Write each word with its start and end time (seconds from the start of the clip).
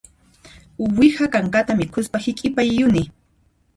Uwiha 0.85 1.27
kankata 1.35 1.75
mikhuspa 1.75 2.17
hiq'ipayuni 2.25 3.09